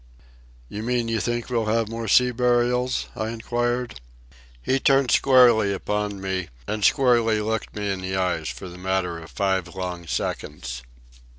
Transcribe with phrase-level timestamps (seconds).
[0.67, 4.01] "You mean you think we'll have more sea burials?" I inquired.
[4.59, 9.19] He turned squarely upon me, and squarely looked me in the eyes for the matter
[9.19, 10.81] of five long seconds.